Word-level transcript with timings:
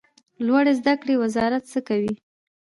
لوړو 0.45 0.71
زده 0.79 0.93
کړو 1.01 1.13
وزارت 1.23 1.63
څه 1.71 1.79
کوي؟ 1.87 2.13